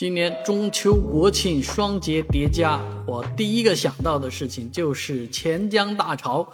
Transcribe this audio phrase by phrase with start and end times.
[0.00, 6.50] 今年中秋国庆双节叠加，我第一个想到的事情就是钱江大潮，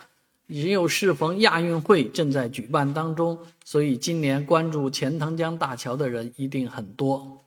[0.48, 7.44] 又适逢亚运会正在举办当中，所以今年关注钱塘江大桥的人一定很多。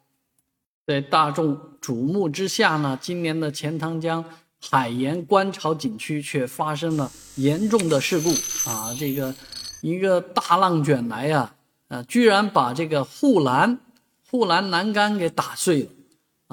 [0.88, 4.24] 在大众瞩目之下呢，今年的钱塘江
[4.62, 8.30] 海盐观潮景区却发生了严重的事故
[8.70, 8.96] 啊！
[8.98, 9.36] 这个
[9.82, 11.54] 一个大浪卷来呀，
[11.90, 13.80] 啊，居然把这个护栏。
[14.30, 15.90] 护栏栏杆给打碎了，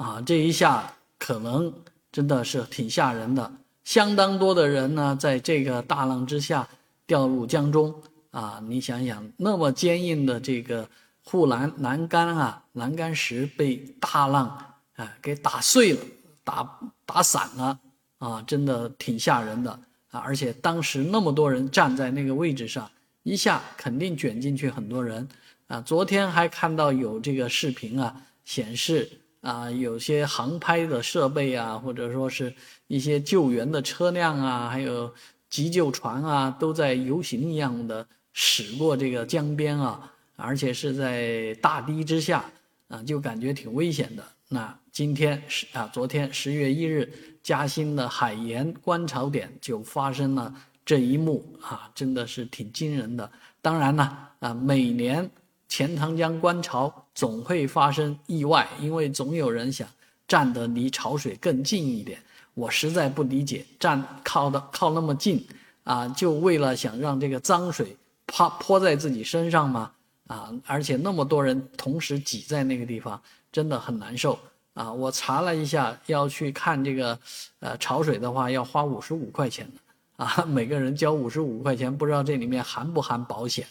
[0.03, 1.71] 啊，这一下可能
[2.11, 3.51] 真的是挺吓人的。
[3.83, 6.67] 相当多的人呢，在这个大浪之下
[7.05, 7.93] 掉入江中
[8.31, 8.59] 啊！
[8.67, 10.89] 你想想，那么坚硬的这个
[11.23, 14.47] 护栏栏杆啊，栏杆石被大浪
[14.95, 15.99] 啊给打碎了，
[16.43, 17.79] 打打散了
[18.17, 19.71] 啊，真的挺吓人的
[20.09, 20.19] 啊！
[20.19, 22.89] 而且当时那么多人站在那个位置上，
[23.27, 25.27] 一下肯定卷进去很多人。
[25.67, 32.55] 啊，昨天还看到有这个视频啊，显示啊，有些航拍的设备啊，或者说是
[32.87, 35.13] 一些救援的车辆啊，还有
[35.49, 42.45] 急救船啊，都在游行一样的驶过这个江边啊，而且是在大堤之下
[42.87, 44.23] 啊，就感觉挺危险的。
[44.47, 47.11] 那今天是啊，昨天十月一日，
[47.43, 50.55] 嘉兴的海盐观潮点就发生了
[50.87, 53.29] 这一幕啊，真的是挺惊人的。
[53.61, 55.29] 当然呢，啊，每年。
[55.69, 59.85] 钱塘江观潮总会发生意外，因为总有人想
[60.25, 62.17] 站得离潮水更近一点。
[62.53, 65.45] 我实在不理解，站靠的靠那么近
[65.83, 69.91] 啊，就为了想让这个脏水泼泼在自己身上吗？
[70.27, 73.21] 啊，而且那么多人同时挤在那个地方，
[73.51, 74.39] 真的很难受
[74.73, 74.89] 啊！
[74.89, 77.19] 我查了一下，要去看这个
[77.59, 79.69] 呃潮水的话，要花五十五块钱
[80.17, 83.65] 啊， 每个人交五十五块钱，不知道这里面含不含保险。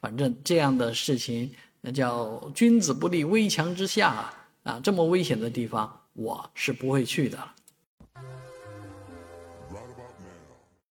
[0.00, 4.34] 反正这样的事情，那叫君子不立危墙之下啊！
[4.62, 7.38] 啊，这么危险的地方，我是不会去的。